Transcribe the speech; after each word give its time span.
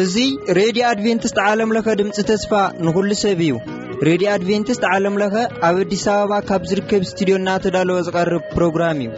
እዙይ 0.00 0.30
ሬድዮ 0.56 0.84
ኣድቨንትስት 0.88 1.38
ዓለምለኸ 1.46 1.86
ድምፂ 2.00 2.18
ተስፋ 2.30 2.52
ንዂሉ 2.84 3.10
ሰብ 3.22 3.40
እዩ 3.48 3.52
ሬድዮ 4.08 4.28
ኣድቨንትስት 4.36 4.84
ዓለም 4.94 5.16
ለኸ 5.22 5.34
ኣብ 5.68 5.78
ኣዲስ 5.84 6.04
ኣበባ 6.14 6.40
ካብ 6.50 6.62
ዝርከብ 6.72 7.02
ስትድዮ 7.12 7.38
ናተዳለወ 7.46 7.98
ዝቐርብ 8.08 8.44
ፕሮግራም 8.56 9.00
እዩ 9.06 9.12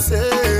س 0.00 0.57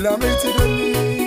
لامجتبني 0.00 1.19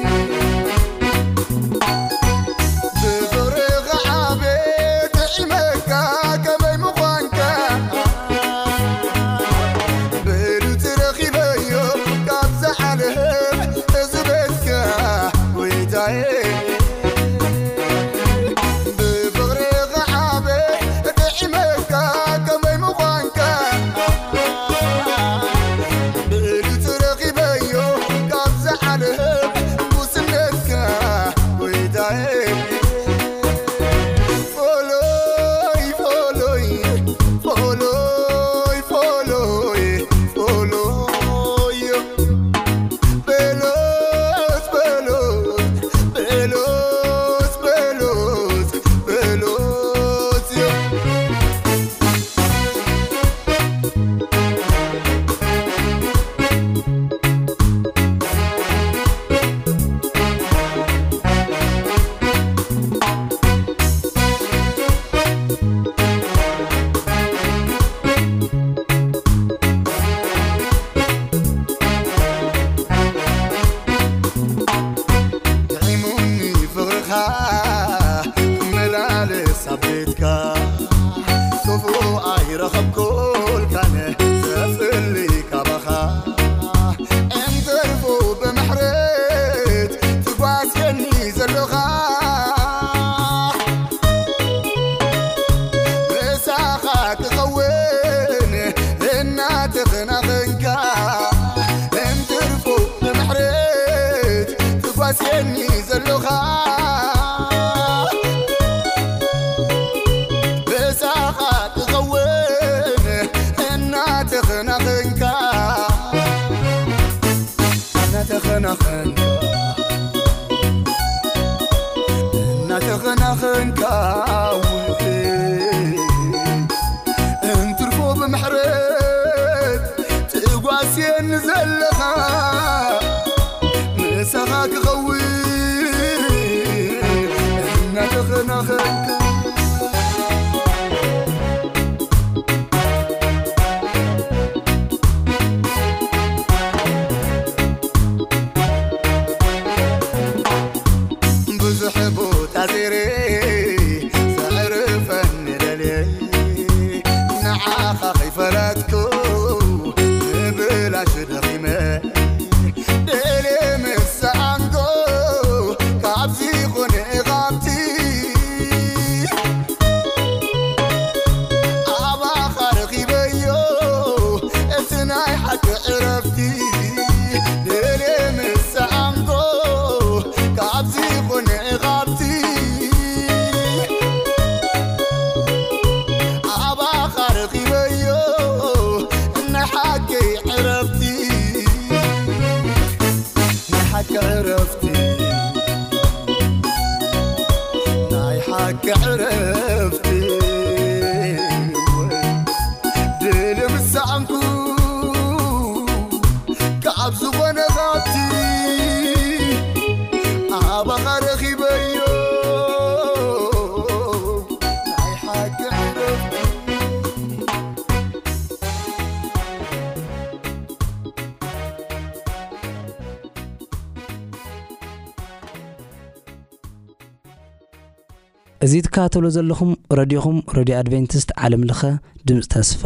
እዙ 228.66 228.74
ትከባተሎ 228.86 229.24
ዘለኹም 229.36 229.72
ረድኹም 229.98 230.38
ረድዮ 230.58 230.76
ኣድቨንቲስት 230.82 231.30
ዓለምለኸ 231.46 231.82
ድምፂ 232.28 232.44
ተስፋ 232.54 232.84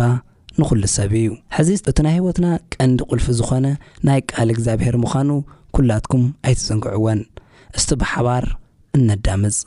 ንዂሉ 0.61 0.81
ሰብ 0.95 1.11
እዩ 1.21 1.27
ሕዚ 1.57 1.69
እቲ 1.91 1.97
ናይ 2.07 2.15
ህይወትና 2.17 2.47
ቀንዲ 2.75 2.99
ቁልፊ 3.09 3.25
ዝኾነ 3.39 3.67
ናይ 4.09 4.19
ቃል 4.33 4.49
እግዚኣብሔር 4.55 4.97
ምዃኑ 5.05 5.29
ኲላትኩም 5.77 6.25
ኣይትፅንግዕወን 6.47 7.21
እስቲ 7.77 7.89
ብሓባር 8.03 8.45
እነዳምፅ 8.99 9.57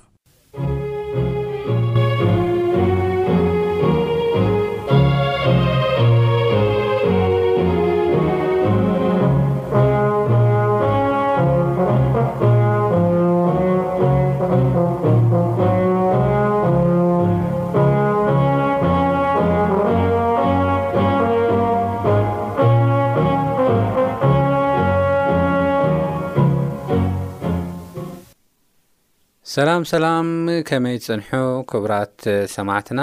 ሰላም 29.55 29.83
ሰላም 29.91 30.27
ከመይ 30.69 30.97
ፅንሑ 31.05 31.29
ክቡራት 31.71 32.19
ሰማዕትና 32.53 33.01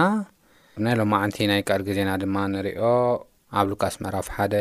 ብናይ 0.75 0.94
ሎም 1.00 1.10
ማዓንቲ 1.13 1.38
ናይ 1.51 1.62
ቀርጊ 1.70 1.88
ዜና 1.98 2.12
ድማ 2.22 2.36
ንሪኦ 2.51 2.82
ኣብ 3.60 3.66
ሉቃስ 3.72 3.96
መራፍ 4.04 4.27
ሓደ 4.36 4.54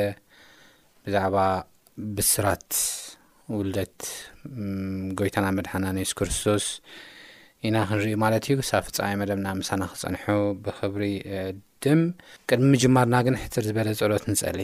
ብዛዕባ 1.05 1.37
ብስራት 2.17 2.71
ውልደት 3.57 3.99
ጎይታና 5.21 5.47
መድሓና 5.61 5.85
ነስ 6.01 6.13
ክርስቶስ 6.21 6.67
ኢና 7.71 7.77
ክንሪኢ 7.91 8.17
ማለት 8.25 8.49
እዩ 8.55 8.65
ሳብፍፃ 8.73 8.99
መደምና 9.23 9.49
ምሳና 9.61 9.85
ክፀንሑ 9.93 10.27
ብክብሪ 10.67 11.05
ዕድም 11.47 12.03
ቅድሚ 12.51 12.67
ምጅማርና 12.77 13.19
ግን 13.29 13.41
ሕትር 13.45 13.65
ዝበለ 13.71 13.91
ጸሎት 14.03 14.27
ንጸል 14.33 14.61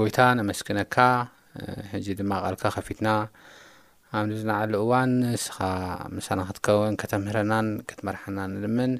ጎይታ 0.00 0.18
ነመስክነካ 0.42 0.96
ሕዚ 1.94 2.06
ድማ 2.20 2.32
ቐልካ 2.46 2.64
ከፊትና 2.78 3.08
ኣብ 4.18 4.26
ዝናዓሉ 4.40 4.72
እዋን 4.84 5.12
ስኻ 5.44 5.58
ምሳና 6.16 6.40
ክትከውን 6.48 6.94
ከተምህርናን 7.00 7.68
ከትመርሓናን 7.88 8.50
ንልምን 8.56 8.92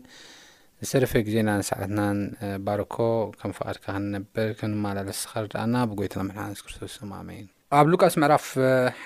ዝሰርፈ 0.84 1.12
ግዜና 1.26 1.48
ንሰዓትናን 1.60 2.18
ባርኮ 2.66 2.94
ከም 3.40 3.52
ፍቓድካ 3.58 3.84
ክንነብር 3.96 4.48
ክንመላለስ 4.60 5.18
ስኻርዳኣና 5.24 5.74
ብጎይትና 5.90 6.22
ምሕስ 6.28 6.62
ክርስቶስ 6.64 6.94
ማመይን 7.10 7.46
ኣብ 7.80 7.86
ሉቃስ 7.92 8.14
ምዕራፍ 8.24 8.46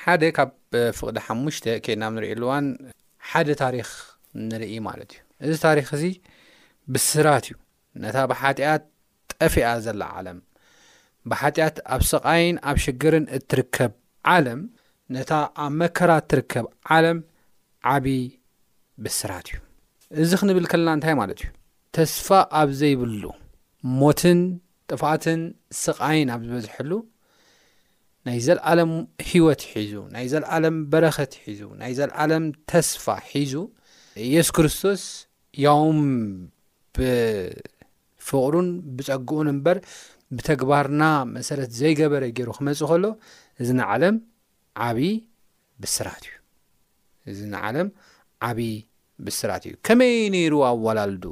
ሓደ 0.02 0.22
ካብ 0.38 0.50
ፍቕዲ 0.98 1.18
ሓሙሽተ 1.26 1.66
ከድና 1.84 2.04
ብ 2.12 2.16
ንሪእኣሉ 2.18 2.42
እዋን 2.48 2.66
ሓደ 3.32 3.48
ታሪክ 3.62 3.90
ንርኢ 4.48 4.72
ማለት 4.88 5.12
እዩ 5.42 5.50
እዚ 5.54 5.58
ታሪኽ 5.66 5.88
እዚ 5.98 6.04
ብስራት 6.94 7.46
እዩ 7.50 7.56
ነታ 8.06 8.16
ብሓጢኣት 8.32 8.84
ጠፊኣ 9.40 9.66
ዘላ 9.86 10.02
ዓለም 10.20 10.38
ብሓጢኣት 11.30 11.76
ኣብ 11.94 12.02
ሰቓይን 12.14 12.56
ኣብ 12.70 12.76
ሽግርን 12.86 13.26
እትርከብ 13.38 13.92
ዓለም 14.36 14.60
ነታ 15.16 15.32
ኣብ 15.64 15.72
መከራ 15.80 16.10
እትርከብ 16.22 16.66
ዓለም 16.94 17.18
ዓብዪ 17.92 18.16
ብስራት 19.04 19.46
እዩ 19.52 19.58
እዚ 20.22 20.30
ክንብል 20.40 20.66
ከለና 20.72 20.92
እንታይ 20.96 21.14
ማለት 21.20 21.38
እዩ 21.44 21.48
ተስፋ 21.96 22.28
ኣብ 22.60 22.70
ዘይብሉ 22.80 23.22
ሞትን 24.00 24.40
ጥፋትን 24.90 25.40
ስቓይን 25.82 26.28
ኣብ 26.34 26.40
ዝበዝሐሉ 26.48 26.92
ናይ 28.26 28.38
ዘለዓለም 28.48 28.92
ህይወት 29.30 29.62
ሒዙ 29.72 29.92
ናይ 30.14 30.26
ዘለዓለም 30.34 30.76
በረኸት 30.92 31.32
ሒዙ 31.46 31.60
ናይ 31.80 31.92
ዘለዓለም 31.98 32.44
ተስፋ 32.72 33.06
ሒዙ 33.32 33.54
ኢየሱ 34.28 34.48
ክርስቶስ 34.58 35.02
ያውም 35.66 36.00
ብፍቕሩን 36.98 38.68
ብጸግኡን 38.96 39.48
እምበር 39.54 39.78
ብተግባርና 40.38 41.02
መሰረት 41.36 41.70
ዘይገበረ 41.82 42.24
ገይሩ 42.38 42.50
ክመፁእ 42.58 42.88
ከሎ 42.90 43.04
እዝናዓለም 43.64 44.16
ዓብይ 44.86 45.12
ብስራት 45.82 46.24
እዩ 46.30 46.36
እዚ 47.30 47.38
ንዓለም 47.52 47.88
ዓብዪ 48.48 48.64
ብስራት 49.26 49.62
እዩ 49.68 49.74
ከመይ 49.86 50.14
ነይሩ 50.34 50.54
ኣወላልዱ 50.70 51.24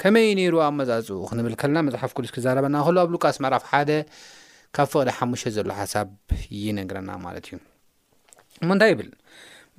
ከመይ 0.00 0.28
ነይሩ 0.38 0.54
ኣ 0.64 0.66
መጻጹ 0.80 1.08
ክንብል 1.30 1.54
ከለና 1.60 1.78
መጽሓፍ 1.88 2.10
ቅዱስ 2.16 2.32
ክዛረበና 2.36 2.76
ከሉ 2.86 2.96
ኣብ 3.02 3.08
ሉቃስ 3.14 3.36
መራፍ 3.44 3.62
1ደ 3.78 3.90
ካብ 4.76 4.86
ፍቕደ 4.92 5.08
ሓሙሽ 5.18 5.42
ዘሎ 5.56 5.68
ሓሳብ 5.80 6.08
ይነግረና 6.64 7.10
ማለት 7.26 7.46
እዩ 7.48 7.54
እምንታይ 8.64 8.90
ይብል 8.94 9.10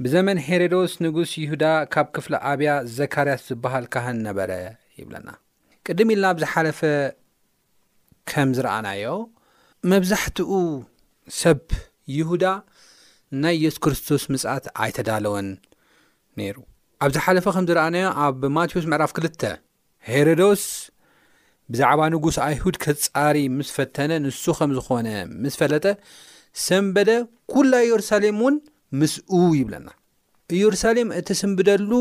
ብዘመን 0.03 0.37
ሄሮዶስ 0.47 0.93
ንጉስ 1.05 1.31
ይሁዳ 1.43 1.63
ካብ 1.93 2.07
ክፍሊ 2.15 2.33
ኣብያ 2.51 2.73
ዘካርያስ 2.97 3.41
ዝበሃል 3.49 3.85
ካህን 3.93 4.19
ነበረ 4.27 4.51
ይብለና 4.99 5.29
ቅድም 5.85 6.09
ኢልና 6.13 6.27
ብዝሓለፈ 6.37 6.81
ከም 8.31 8.49
ዝረኣናዮ 8.57 9.05
መብዛሕትኡ 9.91 10.49
ሰብ 11.41 11.59
ይሁዳ 12.17 12.45
ናይ 13.41 13.55
ኢየሱ 13.57 13.75
ክርስቶስ 13.85 14.23
ምጻኣት 14.33 14.65
ኣይተዳለወን 14.83 15.47
ነይሩ 16.39 16.55
ኣብዝ 17.05 17.15
ሓለፈ 17.25 17.45
ኸም 17.55 17.65
ዝረኣነዮ 17.69 18.05
ኣብ 18.25 18.41
ማቴዎስ 18.55 18.85
ምዕራፍ 18.91 19.11
2 19.17 19.43
ሄሮዶስ 20.11 20.63
ብዛዕባ 21.73 21.99
ንጉስ 22.13 22.37
ኣይሁድ 22.47 22.75
ኬጻሪ 22.85 23.37
ምስ 23.57 23.69
ፈተነ 23.75 24.11
ንሱ 24.23 24.43
ኸም 24.59 24.71
ዝዀነ 24.77 25.07
ምስ 25.43 25.55
ፈለጠ 25.59 25.85
ሰንበደ 26.65 27.09
ኵላ 27.55 27.73
ኢየሩሳሌም 27.87 28.39
እውን 28.41 28.55
ምስኡ 29.01 29.31
ይብለና 29.59 29.87
ኢየሩሳሌም 30.59 31.09
እቲ 31.19 31.27
ስምብደሉ 31.43 31.91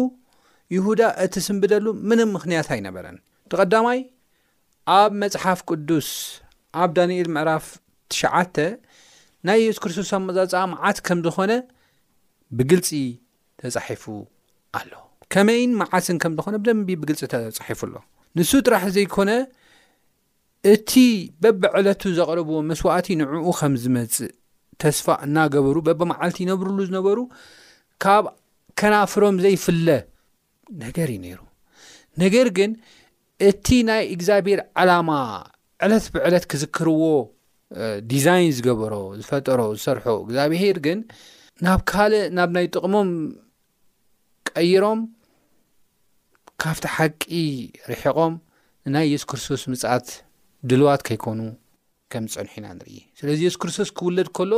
ይሁዳ 0.76 1.00
እቲ 1.24 1.34
ስምብደሉ 1.48 1.86
ምንም 2.08 2.30
ምኽንያት 2.36 2.68
ኣይነበረን 2.76 3.18
ብቐዳማይ 3.52 4.00
ኣብ 5.00 5.12
መጽሓፍ 5.24 5.60
ቅዱስ 5.70 6.08
ኣብ 6.82 6.88
ዳንኤል 6.98 7.28
ምዕራፍ 7.36 7.66
9 8.16 8.66
ናይ 9.46 9.58
የሱ 9.64 9.78
ክርስቶስ 9.82 10.08
ኣ 10.14 10.18
መፃፅ 10.26 10.62
መዓት 10.72 10.98
ከም 11.06 11.18
ዝኾነ 11.24 11.52
ብግልፂ 12.58 12.88
ተፃሒፉ 13.60 14.04
ኣሎ 14.78 14.90
ከመይን 15.32 15.72
መዓስን 15.80 16.16
ከም 16.22 16.32
ዝኾነ 16.38 16.54
ብደንቢ 16.62 16.88
ብግልፂ 17.02 17.20
ተፃሒፉኣሎ 17.58 17.94
ንሱ 18.38 18.50
ጥራሕ 18.66 18.84
ዘይኮነ 18.96 19.30
ቲ 20.90 20.92
በበ 21.42 21.62
ዕለቱ 21.78 22.02
ዘቕርብዎ 22.18 22.56
መስዋእቲ 22.70 23.08
ንዕኡ 23.22 23.44
ከም 23.60 23.74
ዝመፅእ 23.82 24.30
ተስፋ 24.82 25.06
እናገበሩ 25.26 25.76
በበመዓልቲ 25.86 26.36
ይነብርሉ 26.44 26.78
ዝነበሩ 26.88 27.18
ካብ 28.02 28.24
ከናፍሮም 28.80 29.36
ዘይፍለ 29.44 29.88
ነገር 30.84 31.08
እዩ 31.14 31.18
ነይሩ 31.26 31.40
ነገር 32.22 32.46
ግን 32.56 32.70
እቲ 33.48 33.66
ናይ 33.88 34.02
እግዚኣብሔር 34.14 34.60
ዓላማ 34.82 35.10
ዕለት 35.86 36.06
ብዕለት 36.14 36.44
ክዝክርዎ 36.52 37.02
ዲዛይን 38.10 38.50
ዝገበሮ 38.56 38.94
ዝፈጠሮ 39.20 39.60
ዝሰርሖ 39.78 40.04
እግዚኣብሄር 40.24 40.76
ግን 40.86 40.98
ናብ 41.66 41.80
ካልእ 41.90 42.24
ናብ 42.36 42.50
ናይ 42.56 42.66
ጥቕሞም 42.74 43.08
ቀይሮም 44.50 45.00
ካብቲ 46.64 46.84
ሓቂ 46.96 47.22
ርሒቆም 47.90 48.34
ንናይ 48.88 49.06
የሱ 49.12 49.24
ክርስቶስ 49.30 49.62
ምፅኣት 49.72 50.08
ድልዋት 50.70 51.00
ከይኮኑ 51.08 51.40
ከም 52.12 52.24
ዝፅንሑ 52.32 52.48
ኢና 52.58 52.66
ንርኢ 52.76 52.94
ስለዚ 53.20 53.38
ኢየሱ 53.44 53.56
ክርስቶስ 53.62 53.88
ክውለድ 53.98 54.28
ከሎ 54.36 54.52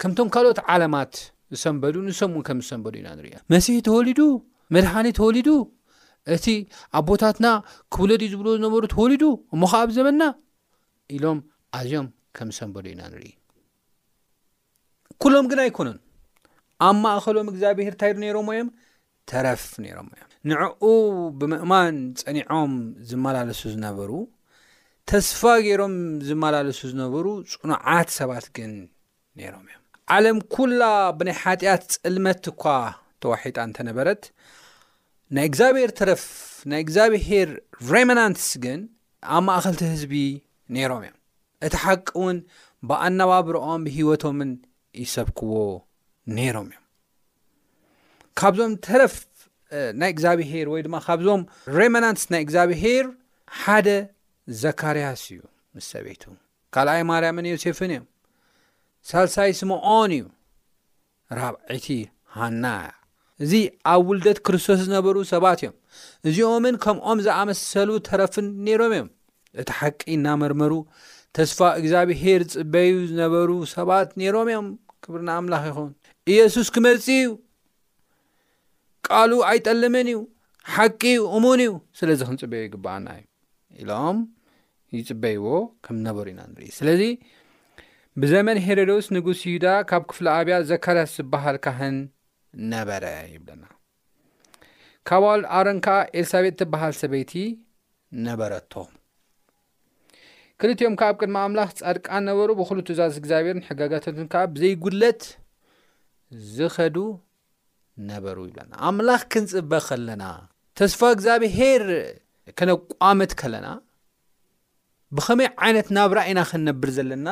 ከምቶም 0.00 0.28
ካልኦት 0.34 0.58
ዓለማት 0.74 1.12
ዝሰንበዱ 1.54 1.94
ንሶም 2.08 2.32
እውን 2.34 2.44
ከም 2.48 2.58
ዝሰንበዱ 2.64 2.94
ኢና 3.00 3.08
ንርኢ 3.18 3.32
መሲሒ 3.54 3.78
ተወሊዱ 3.88 4.20
መድሓኒ 4.74 5.06
ተወሊዱ 5.18 5.48
እቲ 6.34 6.44
ኣብ 6.98 7.04
ቦታትና 7.08 7.46
ክውለድ 7.94 8.22
እዩ 8.26 8.30
ዝብሎ 8.34 8.46
ዝነበሩ 8.58 8.84
ተወሊዱ 8.94 9.24
እሞከዓ 9.54 9.80
ኣብ 9.84 9.90
ዘበና 9.96 10.22
ኢሎም 11.16 11.40
ኣዝዮም 11.78 12.06
ከምሰበሉ 12.36 12.84
ኢና 12.92 13.02
ንርኢ 13.12 13.30
ኵሎም 15.22 15.46
ግን 15.50 15.60
ኣይኮኑን 15.64 15.98
ኣብ 16.86 16.96
ማእኸሎም 17.04 17.48
እግዚኣብሔር 17.52 17.90
እንታይዱ 17.94 18.16
ነይሮሞ 18.24 18.48
እዮም 18.54 18.68
ተረፍ 19.30 19.64
ነይሮሞ 19.84 20.08
እዮም 20.14 20.26
ንዕኡ 20.50 20.82
ብምእማን 21.40 21.96
ጸኒዖም 22.20 22.72
ዝመላለሱ 23.10 23.60
ዝነበሩ 23.74 24.10
ተስፋ 25.10 25.40
ገይሮም 25.66 25.94
ዝመላለሱ 26.28 26.80
ዝነበሩ 26.92 27.26
ጽኑዓት 27.52 28.08
ሰባት 28.18 28.46
ግን 28.58 28.72
ነይሮም 29.40 29.64
እዮም 29.70 29.82
ዓለም 30.14 30.38
ኵላ 30.54 30.82
ብናይ 31.18 31.36
ሓጢኣት 31.42 31.82
ጽልመት 31.94 32.44
እእኳ 32.52 32.64
ተዋሒጣ 33.24 33.56
እንተነበረት 33.68 34.22
ናይ 35.36 35.46
እግዚኣብሔር 35.50 35.90
ተረፍ 36.00 36.24
ናይ 36.72 36.80
እግዚኣብሔር 36.86 37.50
ሬመናንትስ 37.92 38.48
ግን 38.66 38.80
ኣብ 39.36 39.42
ማእኸልቲ 39.50 39.82
ህዝቢ 39.94 40.14
ነይሮም 40.76 41.04
እዮም 41.06 41.20
እቲ 41.66 41.74
ሓቂ 41.84 42.06
ውን 42.22 42.38
ብኣነባብሮኦም 42.88 43.82
ብሂይወቶምን 43.86 44.50
ይሰብክዎ 45.02 45.52
ነይሮም 46.36 46.68
እዮም 46.70 46.78
ካብዞም 48.38 48.72
ተረፍ 48.86 49.14
ናይ 50.00 50.10
እግዚብሄር 50.14 50.66
ወይ 50.72 50.80
ድማ 50.86 50.96
ካብዞም 51.06 51.42
ሬመናንስ 51.76 52.22
ናይ 52.32 52.42
እግዚብሄር 52.46 53.06
ሓደ 53.60 53.88
ዘካርያስ 54.62 55.22
እዩ 55.34 55.40
ምስ 55.76 55.86
ሰበይቱ 55.92 56.22
ካልኣይ 56.74 57.02
ማርያምን 57.10 57.48
ዮሴፍን 57.54 57.90
እዮም 57.94 58.06
ሳልሳይ 59.08 59.50
ስምዖን 59.60 60.10
እዩ 60.18 60.24
ራብዒይቲ 61.38 61.88
ሃናያ 62.38 62.78
እዚ 63.44 63.52
ኣብ 63.92 64.02
ውልደት 64.10 64.38
ክርስቶስ 64.46 64.80
ዝነበሩ 64.86 65.16
ሰባት 65.32 65.60
እዮም 65.64 65.74
እዚኦምን 66.28 66.74
ከምኦም 66.84 67.18
ዝኣመሰሉ 67.26 67.90
ተረፍን 68.08 68.46
ነይሮም 68.66 68.92
እዮም 68.96 69.08
እቲ 69.62 69.68
ሓቂ 69.80 70.00
እናመርመሩ 70.16 70.72
ተስፋ 71.36 71.60
እግዚኣብሔር 71.80 72.40
ጽበዩ 72.52 72.90
ዝነበሩ 73.10 73.50
ሰባት 73.74 74.08
ኔይሮም 74.20 74.48
እዮም 74.50 74.66
ክብርና 75.04 75.30
ኣምላኽ 75.40 75.64
ይኹን 75.70 75.90
ኢየሱስ 76.32 76.68
ክመጺ 76.74 77.04
እዩ 77.20 77.30
ቃል 79.08 79.32
ኣይጠልምን 79.50 80.08
እዩ 80.12 80.20
ሓቂ 80.74 81.02
እሙን 81.36 81.60
እዩ 81.64 81.72
ስለዚ 81.98 82.20
ክንጽበዩ 82.28 82.60
ይግባአና 82.66 83.06
እዩ 83.18 83.24
ኢሎም 83.82 84.18
ይጽበይዎ 84.98 85.46
ከም 85.84 85.96
ዝነበሩ 86.00 86.26
ኢና 86.34 86.40
ንርኢ 86.52 86.68
ስለዚ 86.78 87.02
ብዘመን 88.22 88.58
ሄሮዶስ 88.66 89.06
ንጉስ 89.18 89.40
ይዩዳ 89.48 89.66
ካብ 89.90 90.02
ክፍለ 90.10 90.26
ኣብያ 90.38 90.56
ዘካርስ 90.70 91.12
ዝበሃልካህን 91.20 91.96
ነበረ 92.72 93.04
ይብለና 93.34 93.64
ካብል 95.10 95.42
ኣረን 95.58 95.78
ከዓ 95.86 95.98
ኤልሳቤጥ 96.18 96.54
ትበሃል 96.60 96.92
ሰበይቲ 97.02 97.32
ነበረቶም 98.26 98.90
ክልቲኦም 100.64 100.94
ከብ 101.00 101.14
ቅድማ 101.22 101.36
ኣምላኽ 101.46 101.70
ጻድቃ 101.78 102.06
ነበሩ 102.26 102.46
ብኩሉ 102.58 102.78
ትዛዝ 102.88 103.14
እግዚኣብሔርን 103.20 103.60
ሕጋጋታትን 103.66 104.26
ከዓ 104.32 104.42
ብዘይጕለት 104.52 105.22
ዝኸዱ 106.54 106.96
ነበሩ 108.10 108.36
ይብለና 108.46 108.72
ኣምላኽ 108.88 109.22
ክንፅበ 109.32 109.72
ከለና 109.88 110.22
ተስፋ 110.80 111.00
እግዚኣብሔር 111.16 111.84
ከነቋመት 112.58 113.32
ከለና 113.40 113.66
ብኸመይ 115.18 115.48
ዓይነት 115.66 115.90
ናብራ 115.96 116.18
ኢና 116.30 116.40
ክንነብር 116.52 116.90
ዘለና 116.98 117.28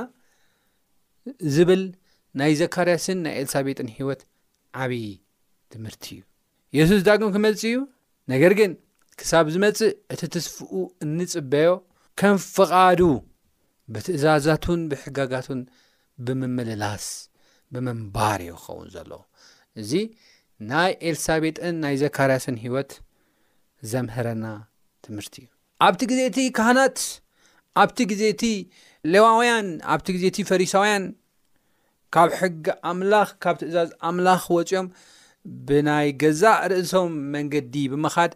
ዝብል 1.54 1.84
ናይ 2.40 2.52
ዘካርያስን 2.60 3.18
ናይ 3.26 3.34
ኤልሳቤጥን 3.44 3.88
ህይወት 3.98 4.22
ዓብዪ 4.82 5.00
ትምህርቲ 5.74 6.04
እዩ 6.18 6.20
የሱስ 6.80 7.02
ዳግም 7.08 7.32
ክመልፂ 7.36 7.62
እዩ 7.70 7.78
ነገር 8.34 8.54
ግን 8.60 8.74
ክሳብ 9.22 9.48
ዝመጽእ 9.56 9.96
እቲ 10.16 10.20
ትስፍኡ 10.36 10.72
እንፅበዮ 11.06 11.70
ከም 12.20 12.36
ፍቓዱ 12.54 13.00
ብትእዛዛቱን 13.94 14.80
ብሕጋጋቱን 14.90 15.60
ብምምልላስ 16.26 17.06
ብምንባር 17.74 18.40
ዩ 18.48 18.52
ክኸውን 18.64 18.88
ዘለ 18.94 19.12
እዚ 19.80 19.92
ናይ 20.70 20.90
ኤልሳቤጥን 21.10 21.74
ናይ 21.84 21.94
ዘካርያስን 22.02 22.56
ሂወት 22.64 22.90
ዘምህረና 23.92 24.44
ትምህርቲ 25.04 25.34
እዩ 25.44 25.50
ኣብቲ 25.86 26.02
ግዜ 26.10 26.20
እቲ 26.30 26.38
ካህናት 26.58 26.98
ኣብቲ 27.82 27.98
ግዜ 28.10 28.22
እቲ 28.34 28.42
ሌዋውያን 29.12 29.66
ኣብቲ 29.94 30.06
ጊዜ 30.16 30.24
እቲ 30.32 30.38
ፈሪሳውያን 30.50 31.04
ካብ 32.14 32.30
ሕጊ 32.40 32.66
ኣምላኽ 32.92 33.30
ካብ 33.42 33.56
ትእዛዝ 33.60 33.90
ኣምላኽ 34.10 34.44
ወፅኦም 34.58 34.88
ብናይ 35.68 36.08
ገዛእ 36.22 36.58
ርእሶም 36.72 37.12
መንገዲ 37.34 37.74
ብምኻድ 37.92 38.32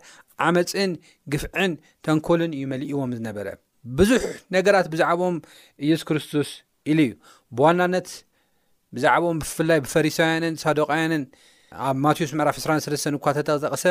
ዓመፅን 0.47 0.92
ግፍዕን 1.35 1.73
ተንኰልን 2.06 2.54
እዩ 2.59 2.64
መልእዎም 2.73 3.12
ዝነበረ 3.18 3.47
ብዙሕ 3.98 4.22
ነገራት 4.56 4.86
ብዛዕባም 4.92 5.36
ኢየሱ 5.84 6.02
ክርስቶስ 6.08 6.48
ኢሉ 6.92 6.98
እዩ 7.06 7.12
ብዋናነት 7.58 8.08
ብዛዕባም 8.96 9.38
ብፍላይ 9.42 9.78
ብፈሪሳውያንን 9.84 10.54
ሳዶቃውያንን 10.64 11.22
ኣብ 11.86 11.96
ማትዎስ 12.04 12.32
መዕራፍ 12.38 12.56
23 12.62 13.08
እኳ 13.18 13.26
ተጠጠቕሰ 13.38 13.84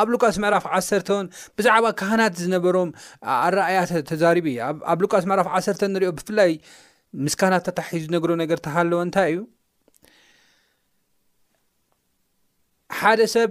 ኣብ 0.00 0.06
ሉቃስ 0.14 0.36
መዕራፍ 0.44 0.64
ዓሰርተን 0.76 1.26
ብዛዕባ 1.58 1.86
ካህናት 2.00 2.34
ዝነበሮም 2.42 2.90
ኣረኣያ 3.40 3.78
ተዛሪቡ 4.10 4.46
እየ 4.52 4.60
ኣብ 4.92 4.98
ሉቃስ 5.04 5.24
መዕራፍ 5.32 5.48
ዓሰርተ 5.58 5.82
ንሪኦ 5.94 6.10
ብፍላይ 6.20 6.52
ምስካናት 7.26 7.64
ተታሒዩ 7.68 8.00
ዝነግሮ 8.06 8.30
ነገር 8.42 8.58
ተሃለወ 8.66 9.00
እንታይ 9.06 9.30
እዩ 9.34 9.40
ሓደ 13.00 13.20
ሰብ 13.34 13.50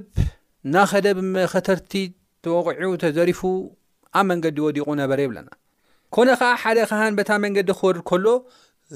ናኸደ 0.74 1.08
ብመኸተርቲ 1.20 1.94
ተወቑዒ 2.46 2.92
ተዘሪፉ 3.06 3.42
ኣብ 4.20 4.26
መንገዲ 4.32 4.58
ወዲቑ 4.68 4.88
ነበረ 5.02 5.20
የብለና 5.24 5.50
ኮነ 6.16 6.30
ኸዓ 6.42 6.52
ሓደ 6.64 6.78
ኻሃን 6.90 7.14
በታ 7.20 7.32
መንገዲ 7.44 7.70
ክወርድ 7.80 8.00
ከሎ 8.10 8.26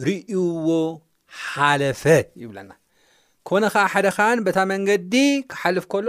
ርእይዎ 0.08 0.42
ሓለፈ 1.46 2.04
ይብለና 2.42 2.72
ኮነ 3.50 3.64
ከዓ 3.74 3.84
ሓደ 3.94 4.08
ኸሃን 4.16 4.40
በታ 4.46 4.60
መንገዲ 4.72 5.14
ክሓልፍ 5.52 5.86
ከሎ 5.94 6.08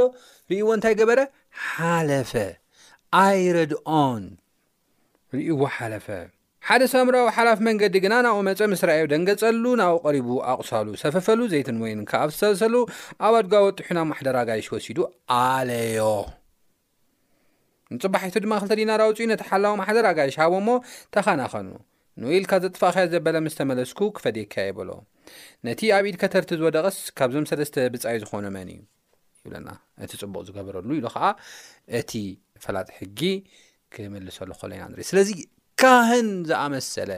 ርእይዎ 0.50 0.68
እንታይ 0.76 0.94
ገበረ 1.00 1.20
ሓለፈ 1.68 2.32
ኣይረድኦን 3.22 4.24
ርእይዎ 5.36 5.60
ሓለፈ 5.76 6.06
ሓደ 6.68 6.82
ሰምራዊ 6.92 7.24
ሓላፍ 7.36 7.58
መንገዲ 7.68 7.94
ግና 8.04 8.14
ናብኡ 8.26 8.40
መፀ 8.48 8.60
ምስራኤ 8.72 8.98
ደንገጸሉ 9.12 9.64
ናብኡ 9.80 10.02
ቀሪቡ 10.06 10.28
ኣቑሳሉ 10.54 10.86
ሰፈፈሉ 11.02 11.40
ዘይትን 11.52 11.78
ወይንካ 11.84 12.12
ኣብ 12.24 12.30
ዝተፈሰሉ 12.36 12.74
ኣብ 13.28 13.34
ኣድጋወ 13.40 13.68
ጥሑ 13.78 13.88
ናብ 13.98 14.06
ማሕደራጋይሽ 14.12 14.66
ወሲዱ 14.74 14.98
ኣለዮ 15.40 16.02
ንፅባሒቱ 17.94 18.34
ድማ 18.44 18.52
ክል 18.60 18.68
ተዲናራውፅኡ 18.72 19.24
ነቲ 19.30 19.42
ሓላዊ 19.50 19.72
ማሓደር 19.80 20.04
ኣጋሻሃቦ 20.10 20.54
ሞ 20.66 20.70
ተኸናኸኑ 21.14 21.68
ንወ 22.20 22.30
ኢልካ 22.38 22.52
ዘጥፋኸ 22.64 22.96
ዘበለ 23.12 23.36
ምዝተመለስኩ 23.46 24.00
ክፈደካ 24.16 24.52
የብሎ 24.68 24.90
ነቲ 25.68 25.80
ኣብ 25.96 26.04
ኢድ 26.10 26.16
ከተርቲ 26.22 26.50
ዝወደቐስ 26.60 26.98
ካብዞም 27.18 27.46
ሰለስተ 27.50 27.76
ብፃይ 27.94 28.16
ዝኾኑ 28.24 28.44
መን 28.56 28.68
እዩ 28.74 28.80
ይብለና 29.44 29.68
እቲ 30.04 30.12
ፅቡቅ 30.22 30.42
ዝገበረሉ 30.48 30.88
ኢሉ 30.98 31.06
ከዓ 31.14 31.24
እቲ 32.00 32.12
ፈላጥ 32.64 32.88
ሕጊ 32.98 33.20
ክምልሰሉ 33.94 34.50
ሎ 34.60 34.72
ኢና 34.78 34.82
ንርኢ 34.92 35.06
ስለዚ 35.10 35.30
ካህን 35.80 36.28
ዝኣመሰለ 36.48 37.10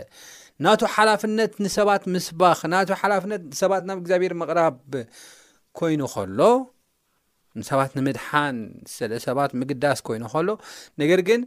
ናቱ 0.65 0.81
ሓላፍነት 0.95 1.53
ንሰባት 1.65 2.03
ምስባኽ 2.15 2.61
ና 2.73 2.81
ሓላፍነት 3.03 3.43
ንሰባት 3.53 3.83
ናብ 3.89 3.99
እግዚኣብሔር 4.03 4.35
ምቕራብ 4.43 4.77
ኮይኑ 5.81 6.01
ኸሎ 6.15 6.41
ንሰባት 7.61 7.91
ንምድሓን 7.99 8.57
ስለሰባት 8.97 9.51
ምግዳስ 9.61 9.99
ኮይኑ 10.07 10.23
ከሎ 10.35 10.49
ነገር 11.01 11.21
ግን 11.29 11.41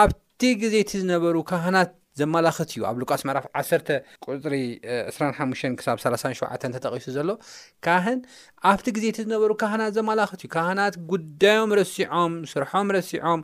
ኣብቲ 0.00 0.40
ግዜ 0.62 0.74
ቲ 0.88 0.90
ዝነበሩ 1.02 1.36
ካህናት 1.50 1.90
ዘመላኽት 2.20 2.68
እዩ 2.72 2.80
ኣብ 2.88 2.96
ሉቃስ 3.00 3.22
መራፍ 3.28 3.44
1 3.60 3.90
ቁፅሪ 4.26 4.54
25 5.18 5.76
ክሳ37 5.80 6.64
ተጠቂሱ 6.74 7.06
ዘሎ 7.16 7.28
ካህን 7.86 8.18
ኣብቲ 8.70 8.86
ግዜ 8.96 9.04
እቲ 9.12 9.18
ዝነበሩ 9.26 9.50
ካህናት 9.60 9.92
ዘመላኽት 9.98 10.40
እዩ 10.44 10.50
ካህናት 10.54 10.94
ጉዳዮም 11.12 11.72
ረሲዖም 11.80 12.34
ስርሖም 12.52 12.88
ረሲዖም 12.96 13.40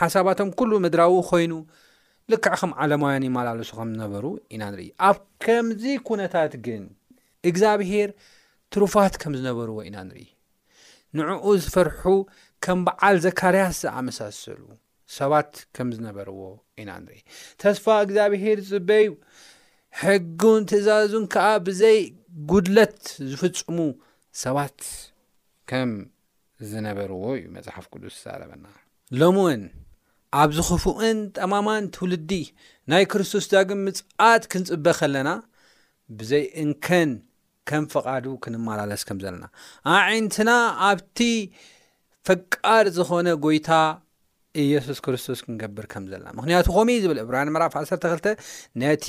ሓሳባቶም 0.00 0.50
ኩሉ 0.60 0.72
ምድራዊ 0.86 1.16
ኮይኑ 1.32 1.52
ልክዕ 2.32 2.54
ከም 2.60 2.72
ዓለማውያን 2.84 3.22
ይመላለሱ 3.28 3.70
ከም 3.78 3.90
ዝነበሩ 3.96 4.24
ኢና 4.54 4.62
ንርኢ 4.72 4.88
ኣብ 5.08 5.18
ከምዚ 5.42 5.84
ኩነታት 6.08 6.52
ግን 6.66 6.82
እግዚኣብሄር 7.48 8.08
ትሩፋት 8.74 9.14
ከም 9.22 9.32
ዝነበርዎ 9.38 9.76
ኢና 9.88 9.96
ንርኢ 10.08 10.26
ንዕኡ 11.18 11.44
ዝፈርሑ 11.64 12.02
ከም 12.64 12.78
በዓል 12.86 13.16
ዘካርያስ 13.24 13.76
ዝኣመሳሰሉ 13.84 14.62
ሰባት 15.18 15.50
ከም 15.76 15.88
ዝነበርዎ 15.96 16.40
ኢና 16.82 16.90
ንርኢ 17.04 17.20
ተስፋ 17.62 17.84
እግዚኣብሄር 18.06 18.58
ዝፅበዩ 18.68 19.10
ሕጊን 20.02 20.62
ትእዛዙን 20.70 21.24
ከዓ 21.34 21.46
ብዘይ 21.68 21.98
ጕድለት 22.50 22.98
ዝፍፅሙ 23.30 23.78
ሰባት 24.42 24.78
ከም 25.72 25.92
ዝነበርዎ 26.72 27.22
እዩ 27.38 27.46
መፅሓፍ 27.56 27.86
ቅዱስ 27.92 28.14
ዛረበና 28.24 28.66
ሎሚ 29.20 29.36
እውን 29.44 29.62
ኣብ 30.40 30.50
ዝኽፉእን 30.56 31.18
ጠማማን 31.38 31.84
ትውልዲ 31.94 32.30
ናይ 32.92 33.04
ክርስቶስ 33.12 33.44
ዳግም 33.54 33.80
ምጽት 33.86 34.44
ክንፅበ 34.52 34.86
ከለና 35.00 35.30
ብዘይ 36.18 36.44
እንከን 36.62 37.10
ከም 37.70 37.84
ፍቓዱ 37.94 38.26
ክንመላለስ 38.44 39.02
ከም 39.08 39.18
ዘለና 39.24 39.44
ኣዓይንትና 39.94 40.50
ኣብቲ 40.90 41.18
ፍቃድ 42.28 42.86
ዝኾነ 42.96 43.28
ጐይታ 43.44 43.70
ኢየሱስ 44.62 44.98
ክርስቶስ 45.04 45.40
ክንገብር 45.46 45.86
ከም 45.92 46.04
ዘለና 46.12 46.30
ምክንያቱ 46.38 46.66
ኸምእ 46.76 46.98
ዝብል 47.04 47.18
ዕብራሃን 47.24 47.52
ምራፍ 47.56 47.74
12 47.82 48.28
ነቲ 48.82 49.06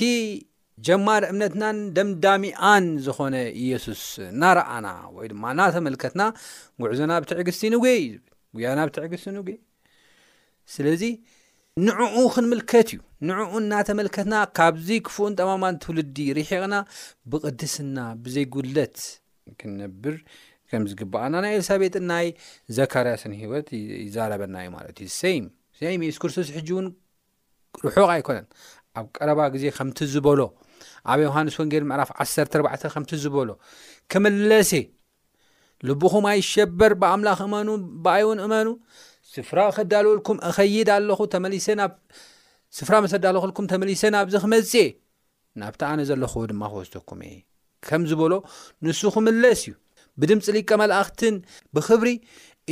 ጀማር 0.88 1.22
እምነትናን 1.30 1.78
ደምዳሚኣን 1.96 2.84
ዝኾነ 3.06 3.34
ኢየሱስ 3.62 4.02
እናረኣና 4.30 4.88
ወይ 5.16 5.26
ድማ 5.32 5.42
እናተመልከትና 5.56 6.22
ጉዕዞና 6.82 7.12
ብትዕግስቲ 7.24 7.64
ንጉ 7.74 7.84
እዩል 7.96 8.16
ጉያና 8.56 8.80
ብትዕግስቲ 8.88 9.26
ንስለ 9.36 10.86
ንዕኡ 11.86 12.14
ክንምልከት 12.34 12.88
እዩ 12.94 13.00
ንዑኡ 13.28 13.50
እናተመልከትና 13.64 14.34
ካብዚ 14.56 14.88
ክፉእን 15.06 15.34
ጠማማን 15.40 15.74
ትውልዲ 15.82 16.16
ርሒቕና 16.38 16.74
ብቕድስና 17.30 17.98
ብዘይጉለት 18.24 18.96
ክንነብር 19.60 20.16
ከም 20.72 20.82
ዝግባኣና 20.90 21.34
ናይ 21.44 21.52
ኤልሳቤጥ 21.58 21.94
ናይ 22.10 22.26
ዘካርያስን 22.78 23.32
ሂወት 23.40 23.68
ይዛረበና 24.06 24.54
እዩ 24.64 24.68
ማለት 24.76 24.96
እዩ 25.04 25.08
ሱ 25.18 26.18
ክርስቶስ 26.22 26.48
ሕጂ 26.56 26.68
እውን 26.74 26.86
ርሑቕ 27.86 28.08
ኣይኮነን 28.14 28.46
ኣብ 29.00 29.06
ቀረባ 29.16 29.40
ግዜ 29.54 29.64
ከምቲ 29.76 29.98
ዝበሎ 30.14 30.40
ኣብ 31.12 31.18
ዮሃንስ 31.28 31.54
ወንጌል 31.62 31.84
ምዕራፍ 31.90 32.10
14ርተ 32.24 32.84
ከምቲ 32.94 33.12
ዝበሎ 33.24 33.50
ከመለሰ 34.12 34.72
ልቡኹምይሸበር 35.88 36.92
ብኣምላኽ 37.02 37.38
እመኑ 37.48 37.68
ብኣይ 38.04 38.22
ውን 38.28 38.40
እመኑ 38.46 38.68
ስፍራ 39.34 39.58
ከዳልወልኩም 39.76 40.38
እኸይድ 40.48 40.88
ኣለኹ 40.96 41.18
ተመሊሰ 41.34 41.66
ስፍራ 42.78 42.94
መሰዳ 43.04 43.24
ለልኩም 43.36 43.66
ተመሊሰ 43.72 44.02
ናብዚ 44.14 44.34
ክመፅ 44.44 44.72
ናብቲ 45.60 45.80
ኣነ 45.90 46.00
ዘለኹዎ 46.08 46.42
ድማ 46.50 46.62
ክወስቶኩም 46.72 47.20
እ 47.28 47.30
ከም 47.86 48.02
ዝበሎ 48.10 48.32
ንሱ 48.86 49.00
ክምለስ 49.14 49.60
እዩ 49.66 49.74
ብድምፂ 50.20 50.46
ሊቀ 50.56 50.70
መላእኽትን 50.82 51.36
ብክብሪ 51.76 52.08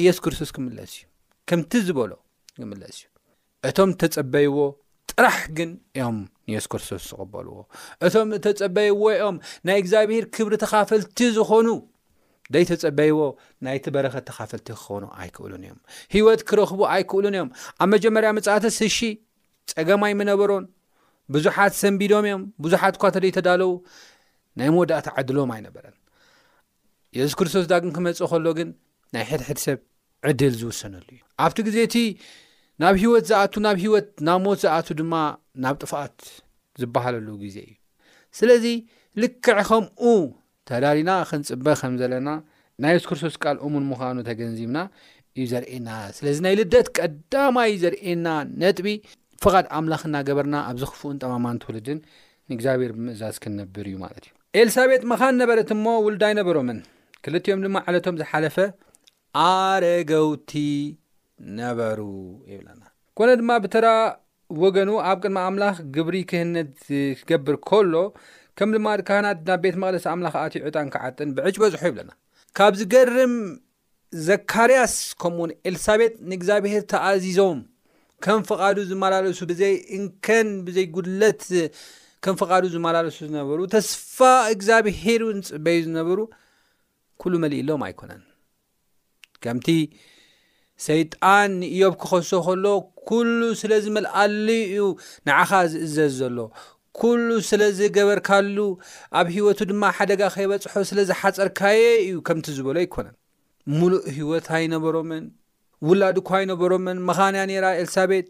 ኢየሱ 0.00 0.18
ክርስቶስ 0.24 0.50
ክምለስ 0.56 0.92
እዩ 0.96 1.04
ከምቲ 1.50 1.72
ዝበሎ 1.88 2.10
ክምለስ 2.60 2.96
እዩ 3.00 3.06
እቶም 3.70 3.92
ተፀበይዎ 4.02 4.56
ጥራሕ 5.12 5.38
ግን 5.58 5.70
እዮም 5.98 6.18
የሱ 6.54 6.66
ክርስቶስ 6.72 7.02
ዝቕበልዎ 7.10 7.58
እቶም 8.08 8.28
ተጸበይዎ 8.46 9.02
እዮም 9.16 9.38
ናይ 9.68 9.78
እግዚኣብሄር 9.82 10.26
ክብሪ 10.36 10.54
ተኻፈልቲ 10.64 11.18
ዝኾኑ 11.38 11.66
ደይ 12.54 12.64
ተፀበይዎ 12.68 13.18
ናይቲ 13.64 13.84
በረኸ 13.94 14.14
ተኻፈልቲ 14.28 14.68
ክኾኑ 14.80 15.02
ኣይክእሉን 15.20 15.62
እዮም 15.66 15.78
ሂይወት 16.14 16.40
ክረኽቡ 16.48 16.80
ኣይክእሉን 16.94 17.34
እዮም 17.38 17.50
ኣብ 17.82 17.88
መጀመርያ 17.94 18.28
መጻእተስ 18.38 18.76
ህሺ 18.84 18.98
ጸገማይ 19.72 20.12
መነበሮን 20.20 20.64
ብዙሓት 21.34 21.72
ሰንቢዶም 21.80 22.26
እዮም 22.28 22.42
ብዙሓት 22.64 22.94
እኳ 22.98 23.04
ተደይ 23.16 23.32
ተዳለዉ 23.38 23.70
ናይ 24.60 24.68
መወዳእቲ 24.74 25.06
ዓድሎም 25.20 25.50
ኣይነበረን 25.56 25.96
ኢየሱስ 27.16 27.34
ክርስቶስ 27.40 27.66
ዳግም 27.72 27.92
ክመፅእ 27.96 28.28
ከሎ 28.32 28.46
ግን 28.60 28.68
ናይ 29.16 29.24
ሕድሕድ 29.32 29.58
ሰብ 29.66 29.78
ዕድል 30.30 30.54
ዝውሰነሉ 30.60 31.06
እዩ 31.16 31.20
ኣብቲ 31.44 31.58
ጊዜ 31.68 31.76
እቲ 31.88 31.96
ናብ 32.82 32.94
ሂይወት 33.02 33.24
ዝኣቱ 33.30 33.54
ናብ 33.66 33.76
ሂይወት 33.84 34.08
ናብ 34.26 34.38
ሞት 34.46 34.58
ዝኣቱ 34.64 34.88
ድማ 35.00 35.14
ናብ 35.64 35.74
ጥፋኣት 35.82 36.18
ዝበሃለሉ 36.80 37.28
ግዜ 37.44 37.56
እዩ 37.68 37.74
ስለዚ 38.38 38.64
ልክዕ 39.22 39.56
ከምኡ 39.68 40.04
ተዳሪና 40.68 41.10
ክንጽበ 41.28 41.66
ከም 41.80 41.94
ዘለና 42.00 42.28
ናይ 42.82 42.94
እስክርስስ 42.98 43.36
ቃል 43.42 43.56
እሙን 43.66 43.84
ምዃኑ 43.90 44.16
ተገንዚምና 44.28 44.78
እዩ 45.40 45.44
ዘርእየና 45.52 45.88
ስለዚ 46.16 46.36
ናይ 46.46 46.54
ልደት 46.60 46.88
ቀዳማይ 46.98 47.72
ዘርእየና 47.84 48.28
ነጥቢ 48.62 48.86
ፍቓድ 49.44 49.66
ኣምላኽ 49.78 50.02
እናገበርና 50.08 50.56
ኣብ 50.68 50.76
ዚ 50.82 50.86
ክፉእን 50.92 51.18
ጠማማን 51.22 51.60
ትውልድን 51.62 51.98
ንእግዚኣብሔር 52.50 52.92
ብምእዛዝ 52.96 53.36
ክንነብር 53.44 53.86
እዩ 53.90 53.96
ማለት 54.04 54.22
እዩ 54.28 54.32
ኤልሳቤጥ 54.60 55.02
መኻን 55.12 55.34
ነበረት 55.42 55.68
እሞ 55.76 55.84
ውሉዳ 56.06 56.22
ኣይነበሮምን 56.30 56.78
ክልቲዮም 57.24 57.62
ድማ 57.64 57.76
ዓለቶም 57.90 58.18
ዝሓለፈ 58.20 58.56
ኣረገውቲ 59.46 60.52
ነበሩ 61.60 62.00
ይብለና 62.52 62.82
ኮነ 63.18 63.30
ድማ 63.40 63.50
ብተራ 63.64 63.86
ወገኑ 64.64 64.90
ኣብ 65.08 65.18
ቅድሚ 65.22 65.38
ኣምላኽ 65.48 65.76
ግብሪ 65.94 66.16
ክህነት 66.30 66.76
ክገብር 67.20 67.56
ከሎ 67.70 67.94
ከም 68.58 68.70
ልማድ 68.74 69.00
ካህናት 69.08 69.38
ናብ 69.48 69.60
ቤት 69.64 69.76
መቅደሲ 69.80 70.06
ኣምላኽኣትዩ 70.12 70.60
ዕጣን 70.68 70.86
ክዓጥን 70.94 71.28
ብዕጭ 71.36 71.54
በዝሖ 71.62 71.82
ይብለና 71.90 72.10
ካብ 72.58 72.72
ዝገርም 72.80 73.34
ዘካርያስ 74.28 74.94
ከምኡውን 75.22 75.50
ኤልሳቤጥ 75.70 76.12
ንእግዚኣብሄር 76.30 76.82
ተኣዚዞም 76.92 77.58
ከም 78.24 78.40
ፍቓዱ 78.48 78.76
ዝመላለሱ 78.90 79.38
ብዘይ 79.50 79.74
እንከን 79.96 80.48
ብዘይ 80.66 80.86
ጉለት 80.96 81.42
ከም 82.26 82.36
ፍቓዱ 82.40 82.64
ዝመላለሱ 82.74 83.16
ዝነበሩ 83.28 83.58
ተስፋ 83.74 84.18
እግዚኣብሄር 84.54 85.22
ውን 85.28 85.38
ፅበዩ 85.50 85.78
ዝነበሩ 85.88 86.18
ኩሉ 87.22 87.32
መሊእ 87.44 87.62
ሎም 87.68 87.84
ኣይኮነን 87.88 88.22
ከምቲ 89.44 89.68
ሰይጣን 90.88 91.50
ንእዮብ 91.60 91.94
ክኸሶ 92.02 92.32
ከሎ 92.46 92.66
ኩሉ 93.10 93.38
ስለ 93.60 93.72
ዝምልኣሉ 93.84 94.46
እዩ 94.72 94.82
ንዓኻ 95.28 95.50
ዝእዘዝ 95.74 96.12
ዘሎ 96.22 96.36
ኩሉ 97.00 97.28
ስለ 97.48 97.62
ዝገበርካሉ 97.78 98.56
ኣብ 99.20 99.26
ሂወቱ 99.36 99.58
ድማ 99.70 99.82
ሓደጋ 99.96 100.20
ከይበፅሖ 100.34 100.74
ስለዝ 100.90 101.10
ሓፀርካየ 101.20 101.82
እዩ 102.06 102.16
ከምቲ 102.26 102.46
ዝበሎ 102.58 102.76
ኣይኮነን 102.82 103.16
ሙሉእ 103.78 104.02
ሂወታ 104.16 104.48
ይነበሮምን 104.64 105.24
ውላድ 105.88 106.16
ኳ 106.28 106.40
ይነበሮምን 106.44 106.98
መኻንያ 107.08 107.40
ነራ 107.50 107.66
ኤልሳቤጥ 107.82 108.28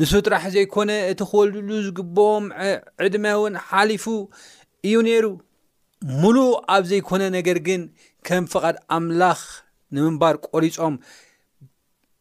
ንሱ 0.00 0.12
ጥራሕ 0.26 0.44
ዘይኮነ 0.54 0.90
እቲ 1.10 1.20
ክወልድሉ 1.30 1.68
ዝግብኦም 1.86 2.44
ዕድመ 3.06 3.24
እውን 3.38 3.54
ሓሊፉ 3.68 4.06
እዩ 4.88 4.94
ነይሩ 5.08 5.26
ሙሉእ 6.22 6.50
ኣብ 6.74 6.82
ዘይኮነ 6.92 7.22
ነገር 7.36 7.58
ግን 7.68 7.82
ከም 8.28 8.44
ፍቓድ 8.54 8.76
ኣምላኽ 8.96 9.40
ንምንባር 9.94 10.36
ቆሪፆም 10.54 10.94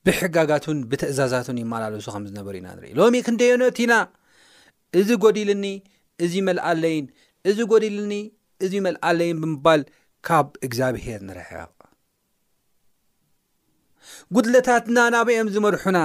ብሕጋጋትን 0.07 0.79
ብትእዛዛትን 0.89 1.57
ይመላለሱ 1.63 2.05
ከም 2.15 2.25
ዝነበሩ 2.31 2.53
ኢና 2.61 2.67
ንርኢ 2.75 2.91
ሎሚ 2.99 3.15
ክንደየኖትኢና 3.27 3.93
እዚ 4.99 5.09
ጎዲልኒ 5.23 5.65
እዚ 6.25 6.33
መልኣለይን 6.47 7.05
እዚ 7.51 7.57
ጐዲልኒ 7.71 8.13
እዚ 8.65 8.73
መልኣለይን 8.87 9.39
ብምባል 9.43 9.81
ካብ 10.27 10.47
እግዚኣብሄር 10.65 11.21
ንርሕቕ 11.29 11.71
ጉድለታትና 14.35 14.97
ናብይኦም 15.15 15.49
ዝመርሑና 15.55 15.99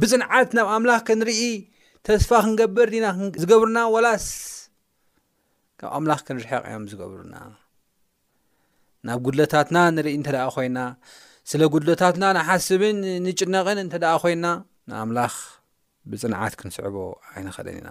ብፅንዓት 0.00 0.50
ናብ 0.56 0.68
ኣምላኽ 0.74 1.02
ከንርኢ 1.08 1.42
ተስፋ 2.06 2.30
ክንገበር 2.44 2.88
ድና 2.94 3.06
ዝገብርና 3.42 3.78
ወላስ 3.94 4.26
ካብ 5.80 5.90
ኣምላኽ 5.98 6.20
ከንርሕቕ 6.28 6.62
እዮም 6.70 6.84
ዝገብርና 6.92 7.36
ናብ 9.08 9.18
ጉድለታትና 9.26 9.76
ንርኢ 9.96 10.14
እንተደኣ 10.20 10.46
ኮይና 10.56 10.78
ስለ 11.50 11.62
ጉድለታትና 11.74 12.24
ንሓስብን 12.38 12.98
ንጭነቕን 13.26 13.78
እንተ 13.84 13.94
ደኣ 14.04 14.14
ኮይንና 14.24 14.46
ንኣምላኽ 14.90 15.34
ብጽንዓት 16.12 16.54
ክንስዕቦ 16.60 16.96
ዓይኒኸደን 17.34 17.76
ኢና 17.80 17.90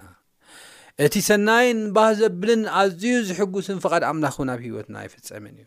እቲ 1.04 1.14
ሰናይን 1.28 1.78
ባህ 1.96 2.10
ዘብልን 2.20 2.62
ኣዝዩ 2.80 3.04
ዝሕጉስን 3.28 3.78
ፍቓድ 3.84 4.02
ኣምላኽ 4.10 4.36
እን 4.42 4.48
ናብ 4.50 4.60
ሂይወትና 4.66 4.96
ኣይፍጸምን 5.02 5.54
እዩ 5.60 5.64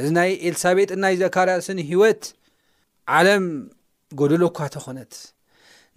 እዚ 0.00 0.08
ናይ 0.16 0.30
ኤልሳቤጥ 0.48 0.90
ናይ 1.04 1.14
ዘካርያስን 1.22 1.78
ህይወት 1.90 2.24
ዓለም 3.18 3.44
ጐደሎ 4.20 4.42
ኳ 4.56 4.66
እተኾነት 4.70 5.14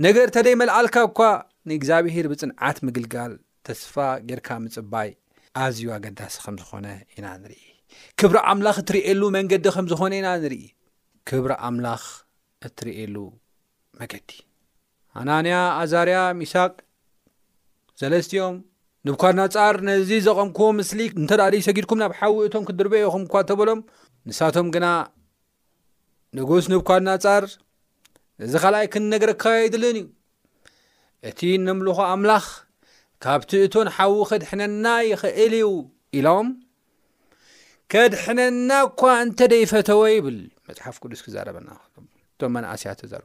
ነገር 0.05 0.25
እንተደይ 0.29 0.55
መልዓልካ 0.61 0.95
እኳ 1.09 1.19
ንእግዚኣብሔር 1.69 2.25
ብጽንዓት 2.33 2.77
ምግልጋል 2.87 3.33
ተስፋ 3.67 3.95
ጌርካ 4.29 4.49
ምጽባይ 4.65 5.09
ኣዝዩ 5.63 5.85
ኣገዳሲ 5.97 6.35
ከም 6.45 6.57
ዝኾነ 6.61 6.85
ኢና 7.17 7.25
ንርኢ 7.41 7.61
ክብሪ 8.19 8.37
ኣምላኽ 8.51 8.77
እትርእየሉ 8.83 9.21
መንገዲ 9.37 9.65
ኸም 9.75 9.87
ዝኾነ 9.93 10.11
ኢና 10.21 10.29
ንርኢ 10.43 10.63
ክብሪ 11.31 11.51
ኣምላኽ 11.69 12.03
እትርእየሉ 12.69 13.15
መገዲ 14.01 14.29
ኣናንያ 15.19 15.55
ኣዛርያ 15.81 16.17
ሚሳቅ 16.41 16.73
ዘለስትኦም 17.99 18.55
ንብኳድና 19.07 19.41
ጻር 19.55 19.75
ነዚ 19.87 20.09
ዘቐምክዎ 20.25 20.65
ምስሊ 20.79 20.99
እንተዳ 21.21 21.41
ደዩ 21.53 21.61
ሰጊድኩም 21.67 21.99
ናብ 22.01 22.13
ሓዊ 22.19 22.35
እቶም 22.47 22.63
ክድርበአኢኹም 22.69 23.23
እኳ 23.27 23.33
ተበሎም 23.49 23.79
ንሳቶም 24.29 24.67
ግና 24.75 24.85
ንጉስ 26.37 26.65
ንብኳድና 26.71 27.09
ጻር 27.23 27.45
እዚ 28.45 28.53
ካልኣይ 28.63 28.87
ክንነገረካ 28.95 29.43
ይድልን 29.63 29.97
እዩ 30.01 30.05
እቲ 31.29 31.39
እነምልኾ 31.59 31.97
ኣምላኽ 32.13 32.45
ካብቲ 33.25 33.51
እቶን 33.67 33.87
ሓዊ 33.95 34.13
ከድሕነና 34.31 34.85
ይኽእል 35.11 35.55
እዩ 35.61 35.69
ኢሎም 36.19 36.49
ከድሕነና 37.93 38.69
እኳ 38.89 39.01
እንተ 39.23 39.39
ደይፈተወ 39.53 40.03
ይብል 40.15 40.37
መፅሓፍ 40.67 40.95
ቅዱስ 41.03 41.21
ክዛረበና 41.25 41.69
እቶም 42.37 42.51
መናእስያ 42.55 42.89
ተዛርቡ 43.01 43.23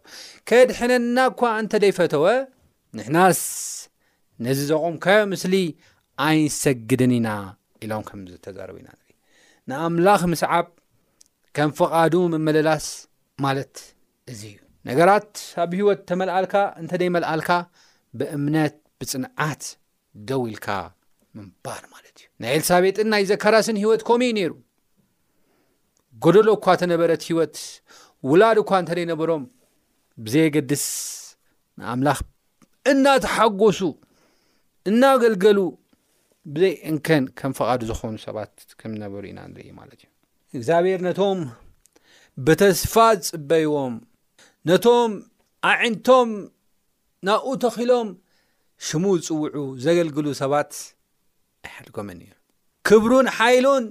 ከድሕነና 0.49 1.17
እኳ 1.31 1.41
እንተደይፈተወ 1.63 2.25
ንሕናስ 2.97 3.41
ነዚ 4.45 4.59
ዘቖምካዮ 4.71 5.19
ምስሊ 5.33 5.55
ኣይንሰግድን 6.27 7.13
ኢና 7.19 7.29
ኢሎም 7.85 8.03
ከምተዛርቡ 8.09 8.77
ኢና 8.83 8.89
ንኣምላኽ 9.71 10.23
ምስዓብ 10.33 10.67
ከም 11.57 11.71
ፍቓዱ 11.81 12.15
መመለላስ 12.35 12.87
ማለት 13.45 13.75
እዙ 14.33 14.41
እዩ 14.53 14.59
ነገራት 14.89 15.31
ኣብ 15.65 15.71
ሂይወት 15.79 16.01
ተመልኣልካ 16.11 16.55
እንተደይመልኣልካ 16.83 17.51
ብእምነት 18.21 18.75
ብፅንዓት 19.01 19.63
ደው 20.31 20.43
ኢልካ 20.53 20.69
ምንባር 21.37 21.83
ማለት 21.95 22.15
እዩ 22.23 22.27
ናይ 22.43 22.55
ኤልሳቤጥን 22.59 23.11
ናይ 23.13 23.23
ዘካራስን 23.33 23.81
ሂይወት 23.83 24.03
ከምኡ 24.09 24.25
እዩ 24.27 24.35
ነይሩ 24.39 24.53
ጎደሎ 26.25 26.49
እኳ 26.59 26.67
ተነበረት 26.81 27.23
ሂወት 27.29 27.55
ውላድ 28.31 28.57
እኳ 28.63 28.71
እንተደይ 28.83 29.07
ነበሮም 29.13 29.43
ብዘየገድስ 30.25 30.85
ንኣምላኽ 31.81 32.19
እናተሓጐሱ 32.93 33.79
እናገልገሉ 34.91 35.59
ብዘይ 36.55 36.73
እንከን 36.91 37.25
ከም 37.39 37.53
ፍቓዱ 37.59 37.81
ዝኾኑ 37.91 38.15
ሰባት 38.27 38.53
ከም 38.81 38.93
ዝነበሩ 38.97 39.23
ኢና 39.31 39.41
ንርኢ 39.53 39.69
ማለት 39.81 39.99
እዩ 40.05 40.11
እግዚኣብሔር 40.59 41.01
ነቶም 41.09 41.41
ብተስፋ 42.47 42.95
ዝፅበይዎም 43.27 43.95
ነቶም 44.71 45.13
ኣዒንቶም 45.73 46.31
ናብኡ 47.29 47.47
ተኺሎም 47.65 48.09
ሽሙ 48.89 49.05
ዝፅውዑ 49.27 49.57
ዘገልግሉ 49.87 50.27
ሰባት 50.43 50.71
ኣይሓድጎምን 51.67 52.21
እዩ 52.27 52.33
ክብሩን 52.89 53.27
ሓይሉን 53.39 53.85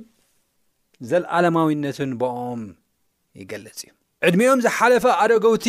ዘለዓለማዊነትን 1.12 2.12
ቦኦም 2.22 2.63
ይገልጽ 3.41 3.80
እዩ 3.88 3.91
ዕድሚኦም 4.28 4.60
ዝሓለፈ 4.66 5.06
ኣደገውቲ 5.22 5.66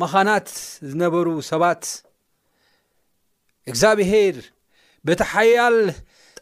መኻናት 0.00 0.48
ዝነበሩ 0.90 1.28
ሰባት 1.50 1.84
እግዚኣብሔር 3.70 4.36
በቲ 5.06 5.20
ሓያል 5.32 5.76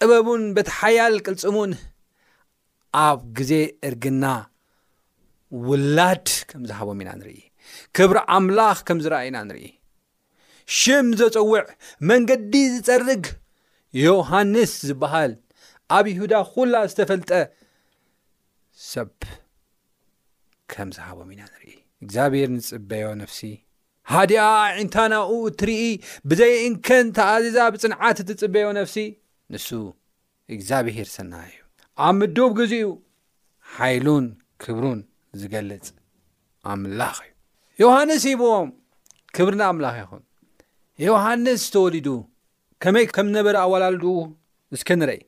ጥበቡን 0.01 0.43
በቲ 0.57 0.69
ሓያል 0.81 1.15
ቅልፅሙን 1.27 1.73
ኣብ 3.07 3.19
ግዜ 3.39 3.53
እርግና 3.89 4.25
ውላድ 5.69 6.27
ከም 6.51 6.63
ዝሃቦም 6.71 7.01
ኢና 7.03 7.11
ንርኢ 7.21 7.37
ክብሪ 7.97 8.19
ኣምላኽ 8.37 8.79
ከም 8.89 8.99
ዝረአ 9.05 9.21
ኢና 9.29 9.37
ንርኢ 9.49 9.65
ሽም 10.79 11.07
ዘፀውዕ 11.21 11.63
መንገዲ 12.11 12.55
ዝጸርግ 12.75 13.25
ዮሃንስ 14.07 14.73
ዝበሃል 14.89 15.33
ኣብ 15.97 16.05
ይሁዳ 16.15 16.33
ዂላ 16.65 16.75
ዝተፈልጠ 16.91 17.31
ሰብ 18.91 19.09
ከም 20.73 20.89
ዝሃቦም 20.97 21.31
ኢና 21.35 21.43
ንርኢ 21.53 21.73
እግዚኣብሔር 22.05 22.49
ንጽበዮ 22.57 23.05
ነፍሲ 23.23 23.39
ሓዲኣ 24.13 24.43
ዒንታናኡ 24.77 25.31
እትርኢ 25.51 25.83
ብዘይእንከን 26.31 27.07
ተኣዚዛ 27.17 27.57
ብጽንዓት 27.75 28.19
እትጽበዮ 28.23 28.67
ነፍሲ 28.79 28.97
ንሱ 29.55 29.67
እግዚኣብሔር 30.55 31.09
ሰና 31.17 31.33
እዩ 31.49 31.57
ኣብ 32.07 32.15
ምዱብ 32.21 32.51
ግዜኡ 32.61 32.87
ሓይሉን 33.79 34.27
ክብሩን 34.65 35.01
ዝገልጽ 35.41 35.87
ኣምላኽ 36.73 37.19
እዩ 37.27 37.31
ዮሃንስ 37.85 38.23
ሂቦዎም 38.31 38.71
ክብሪንኣምላኽ 39.37 39.97
ኢኹን 40.05 40.23
ዮሃንስ 41.09 41.65
ተወሊዱ 41.75 42.09
ከመይ 42.85 43.07
ከም 43.17 43.29
ዝነበር 43.33 43.55
ኣዋላልድ 43.65 44.05
ንስከ 44.73 44.91
ንረይ 45.01 45.21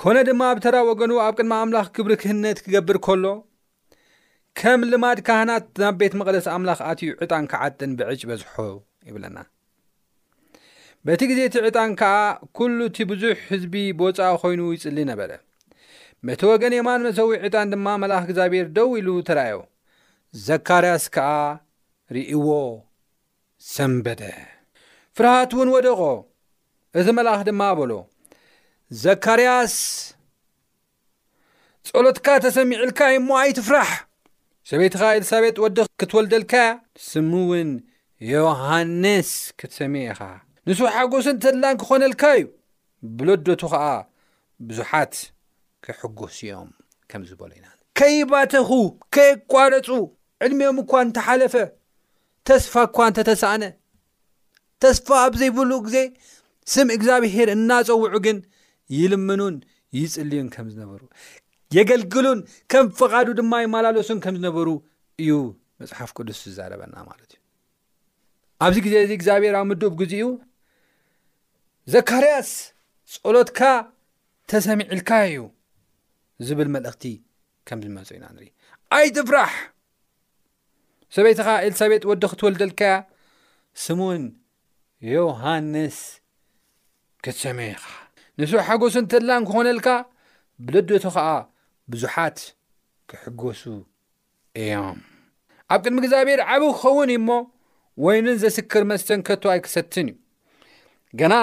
ክኾነ 0.00 0.18
ድማ 0.26 0.42
ብተራ 0.56 0.76
ወገኑ 0.90 1.12
ኣብ 1.26 1.34
ቅድማ 1.38 1.52
ኣምላኽ 1.62 1.88
ክብሪ 1.96 2.12
ክህነት 2.20 2.58
ክገብር 2.64 2.96
ከሎ 3.06 3.24
ከም 4.60 4.80
ልማድ 4.92 5.18
ካህናት 5.26 5.66
ናብ 5.82 5.94
ቤት 6.00 6.14
መቕደስ 6.20 6.46
ኣምላኽ 6.54 6.80
ኣትዩ 6.88 7.10
ዕጣን 7.24 7.44
ካዓጥን 7.50 7.92
ብዕጭ 7.98 8.20
በዝሖ 8.28 8.54
ይብለና 9.08 9.38
በቲ 11.06 11.20
ጊዜ 11.30 11.40
እቲ 11.48 11.56
ዕጣን 11.68 11.92
ከዓ 12.00 12.16
ኲሉ 12.56 12.78
እቲ 12.88 12.98
ብዙሕ 13.10 13.36
ሕዝቢ 13.50 13.74
ቦፃ 14.00 14.18
ኾይኑ 14.42 14.60
ይጽሊ 14.74 14.98
ነበረ 15.12 15.30
በቲ 16.26 16.40
ወገን 16.50 16.74
የማን 16.78 17.04
መሰዊ 17.06 17.28
ዒጣን 17.44 17.72
ድማ 17.72 17.86
መልእኽ 18.02 18.20
እግዚኣብሔር 18.26 18.66
ደው 18.76 18.90
ኢሉ 19.00 19.08
ተርዮ 19.28 19.56
ዘካርያስ 20.46 21.06
ከዓ 21.14 21.30
ርእይዎ 22.16 22.46
ሰንበደ 23.72 24.22
ፍርሃት 25.18 25.50
ውን 25.60 25.68
ወደቆ 25.76 26.00
እቲ 27.00 27.08
መልኣኽ 27.18 27.40
ድማ 27.50 27.62
በሎ 27.80 27.92
ዘካርያስ 29.06 29.76
ጸሎትካ 31.88 32.26
ተሰሚዒልካ 32.46 33.00
ዩ 33.12 33.16
እሞ 33.22 33.28
ኣይትፍራሕ 33.42 33.90
ሰበይትኻ 34.70 35.02
ኤልሳቤጥ 35.18 35.56
ወዲ 35.62 35.76
ክትወልደልካያ 36.00 36.66
ስምእውን 37.10 37.70
ዮሃንስ 38.32 39.30
ክትሰሚአኻ 39.58 40.20
ንሱ 40.70 40.78
ሓጐስን 40.96 41.36
ተድላን 41.44 41.76
ክኾነልካ 41.82 42.22
እዩ 42.40 42.44
ብለዶቱ 43.18 43.60
ኸዓ 43.72 43.86
ብዙሓት 44.68 45.14
ክሕጐስ 45.86 46.36
እዮም 46.46 46.70
ከምዝበሎ 47.12 47.50
ኢና 47.58 47.66
ከይባተኹ 48.00 48.70
ከይቋረፁ 49.16 49.88
ዕልሚኦም 50.46 50.78
እኳ 50.84 50.92
እንተሓለፈ 51.06 51.54
ተስፋ 52.50 52.72
እኳ 52.90 52.96
እንተተሳኣነ 53.10 53.64
ተስፋ 54.82 55.08
ኣብ 55.24 55.32
ዘይብሉ 55.42 55.72
ጊዜ 55.88 55.98
ስም 56.72 56.88
እግዚኣብሔር 56.96 57.48
እናፀውዑ 57.56 58.14
ግን 58.28 58.38
ይልምኑን 58.98 59.56
ይጽልዩን 59.98 60.46
ከም 60.54 60.66
ዝነበሩ 60.74 61.00
የገልግሉን 61.76 62.38
ከም 62.72 62.86
ፍቓዱ 63.00 63.26
ድማ 63.38 63.52
ይማላሎሱን 63.64 64.18
ከም 64.24 64.34
ዝነበሩ 64.38 64.68
እዩ 65.22 65.30
መፅሓፍ 65.80 66.10
ቅዱስ 66.18 66.38
ዝዛረበና 66.46 66.94
ማለት 67.10 67.30
እዩ 67.34 67.40
ኣብዚ 68.64 68.76
ግዜ 68.86 68.94
እዚ 69.04 69.12
እግዚኣብሔርብ 69.18 69.66
ምድብ 69.70 69.92
ግዜኡ 70.00 70.26
ዘካርያስ 71.94 72.50
ጸሎትካ 73.14 73.60
ተሰሚዒልካ 74.50 75.10
እዩ 75.28 75.38
ዝብል 76.48 76.68
መልእኽቲ 76.74 77.04
ከም 77.68 77.80
ዝመፁ 77.84 78.08
ኢና 78.16 78.24
ንሪ 78.34 78.44
ኣይጥፍራሕ 78.96 79.50
ሰበይትኻ 81.16 81.48
ኤልሳቤጥ 81.68 82.02
ወዲ 82.10 82.22
ክትወልደልካያ 82.32 82.94
ስሙን 83.84 84.22
ዮሃንስ 85.14 85.98
ክትሰመኻ 87.24 87.82
ንስ 88.40 88.50
ሓጐሱን 88.68 89.06
ተላን 89.12 89.42
ክኾነልካ 89.48 89.88
ብልድቶ 90.66 91.04
ኸዓ 91.16 91.26
ብዙሓት 91.94 92.38
ክሕገሱ 93.10 93.62
እዮም 94.62 94.98
ኣብ 95.74 95.80
ቅድሚ 95.84 95.98
እግዚኣብሔር 96.02 96.40
ዓብ 96.54 96.62
ክኸውን 96.68 97.10
እዩ 97.14 97.18
ሞ 97.28 97.36
ወይኑን 98.04 98.36
ዘስክር 98.42 98.82
መስተንከቶ 98.90 99.42
ኣይክሰትን 99.52 100.06
እዩ 100.12 100.16
ገና 101.20 101.34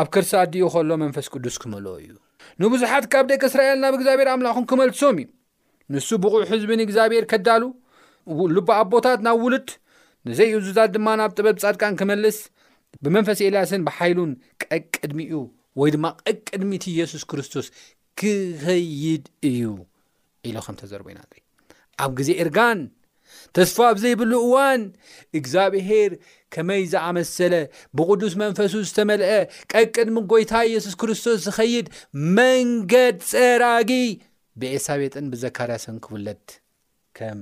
ኣብ 0.00 0.08
ክርሲ 0.14 0.32
ኣድኡ 0.42 0.66
ከሎ 0.74 0.90
መንፈስ 1.02 1.26
ቅዱስ 1.34 1.56
ክመልኦ 1.62 1.94
እዩ 2.02 2.08
ንብዙሓት 2.62 3.04
ካብ 3.12 3.24
ደቂ 3.30 3.42
እስራኤል 3.50 3.78
ናብ 3.84 3.94
እግዚኣብሔር 3.98 4.28
ኣምላኹን 4.34 4.64
ክመልሶም 4.70 5.16
እዩ 5.22 5.26
ንሱ 5.92 6.08
ብቑ 6.24 6.34
ሕዝብን 6.50 6.82
እግዚኣብሔር 6.86 7.24
ከዳሉ 7.32 7.62
ልባ 8.56 8.70
ኣቦታት 8.82 9.20
ናብ 9.26 9.38
ውሉድ 9.46 9.68
ንዘይእዙዛት 10.28 10.90
ድማ 10.96 11.06
ናብ 11.20 11.30
ጥበብ 11.38 11.56
ጻድቃን 11.62 11.94
ክመልስ 12.00 12.38
ብመንፈስ 13.04 13.38
ኤልያስን 13.46 13.82
ብሓይሉን 13.88 14.30
ቀቅድሚ 14.62 15.18
እኡ 15.34 15.42
ወይ 15.80 15.90
ድማ 15.94 16.06
ቐቅድሚእቲ 16.26 16.84
ኢየሱስ 16.96 17.22
ክርስቶስ 17.30 17.66
ክኸይድ 18.18 19.24
እዩ 19.50 19.62
ኢሉ 20.48 20.56
ኸም 20.66 20.76
ተዘርቦ 20.80 21.06
ኢና 21.12 21.20
ንርኢ 21.26 21.42
ኣብ 22.04 22.10
ጊዜ 22.18 22.28
ኤርጋን 22.42 22.80
ተስፋ 23.56 23.78
ብ 23.96 23.98
ዘይብሉ 24.02 24.32
እዋን 24.46 24.82
እግዚኣብሔር 25.38 26.12
ከመይ 26.54 26.82
ዝኣመሰለ 26.92 27.54
ብቕዱስ 27.96 28.34
መንፈሱ 28.42 28.72
ዝተመልአ 28.88 29.30
ቀ 29.72 29.82
ቅድሚ 29.94 30.16
ጐይታ 30.32 30.52
ኢየሱስ 30.70 30.94
ክርስቶስ 31.00 31.38
ዝኸይድ 31.46 31.86
መንገድ 32.38 33.16
ጸራጊ 33.32 33.90
ብኤሳቤጥን 34.62 35.26
ብዘካርያ 35.34 35.76
ሰንክፍለት 35.84 36.44
ከም 37.18 37.40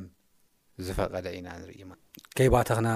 ዝፈቐደ 0.89 1.27
ኢና 1.39 1.49
ንሪኢ 1.63 1.83
ከይባተኽና 2.39 2.89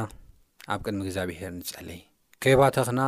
ኣብ 0.74 0.80
ቅድሚ 0.87 1.00
እግዚኣብሔር 1.06 1.50
ንጸልይ 1.61 2.02
ከይባተኽና 2.44 3.00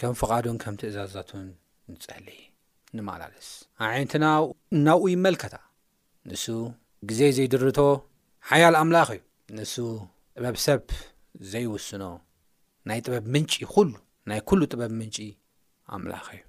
ከም 0.00 0.14
ፍቓዱን 0.22 0.56
ከም 0.64 0.74
ትእዛዛቱን 0.80 1.46
ንጸልይ 1.92 2.40
ንማኣላለስ 2.98 3.48
ኣዒንትና 3.86 4.26
እናብኡ 4.76 5.04
ይመልከታ 5.12 5.54
ንሱ 6.28 6.44
ጊዜ 7.08 7.20
ዘይድርቶ 7.36 7.78
ሓያል 8.50 8.74
ኣምላኽ 8.82 9.08
እዩ 9.16 9.20
ንሱ 9.58 9.74
ጥበብ 10.36 10.56
ሰብ 10.66 10.82
ዘይውስኖ 11.52 12.02
ናይ 12.88 13.00
ጥበብ 13.04 13.24
ምንጪ 13.34 13.52
ዅሉ 13.74 13.92
ናይ 14.30 14.40
ኵሉ 14.50 14.60
ጥበብ 14.72 14.92
ምንጪ 15.00 15.16
ኣምላኽ 15.96 16.26
እዩ 16.36 16.42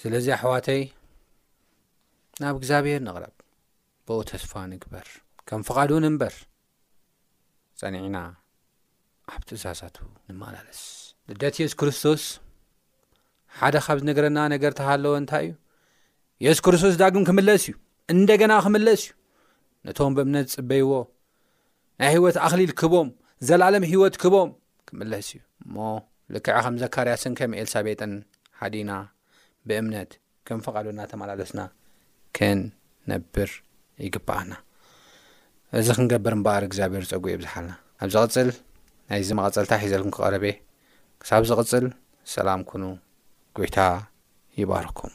ስለዚ 0.00 0.26
ኣሕዋተይ 0.36 0.82
ናብ 2.42 2.54
እግዚኣብሔር 2.60 3.00
ንቕረብ 3.08 3.34
ብኡ 4.08 4.18
ተስፋ 4.30 4.52
ንግበር 4.72 5.08
ከም 5.48 5.60
ፍቓዱእን 5.68 6.06
እምበር 6.10 6.34
ጸኒዕና 7.80 8.16
ኣብ 9.34 9.42
ትእዛዛቱ 9.48 9.96
ንመኣላለስ 10.28 10.80
ልደት 11.30 11.56
የሱ 11.62 11.74
ክርስቶስ 11.80 12.22
ሓደ 13.60 13.76
ኻብዝነገረና 13.86 14.38
ነገር 14.54 14.72
ተሃለዎ 14.78 15.12
እንታይ 15.22 15.44
እዩ 15.48 15.52
የሱስ 16.44 16.60
ክርስቶስ 16.66 16.94
ዳግም 17.02 17.24
ክምለስ 17.28 17.64
እዩ 17.68 17.74
እንደገና 18.14 18.52
ክምለስ 18.64 19.02
እዩ 19.06 19.12
ነቶም 19.86 20.14
ብእምነት 20.16 20.46
ጽበይዎ 20.54 20.90
ናይ 22.00 22.10
ህይወት 22.14 22.36
ኣኽሊል 22.46 22.72
ክቦም 22.80 23.08
ዘለዓለም 23.48 23.84
ሂይወት 23.90 24.16
ክቦም 24.22 24.50
ክምለስ 24.88 25.28
እዩ 25.34 25.40
እሞ 25.64 25.76
ልክዕ 26.34 26.56
ኸም 26.64 26.76
ዘካርያስን 26.82 27.32
ከም 27.40 27.54
ኤልሳቤጥን 27.60 28.12
ሓዲና 28.60 28.90
ብእምነት 29.68 30.12
ከም 30.48 30.60
ፍቓዶናተመላለስና 30.66 31.60
ክን 32.36 32.60
ነብር 33.12 33.50
ይግብኣና 34.06 34.52
እዚ 35.78 35.86
ክንገብር 35.98 36.32
እምበኣር 36.38 36.62
እግዚኣብሔር 36.68 37.04
ፀጉ 37.12 37.24
እዮብዝሓልና 37.30 37.72
ኣብ 38.02 38.10
ዚቕጽል 38.16 38.48
ናይዚ 39.10 39.28
መቐጸልታ 39.38 39.72
ሒዘልኩም 39.84 40.12
ክቐረበ 40.16 40.44
ክሳብ 41.22 41.42
ዝቕጽል 41.50 41.86
ሰላም 42.34 42.60
ኩኑ 42.70 42.82
كويت 43.54 44.02
يباركم 44.58 45.10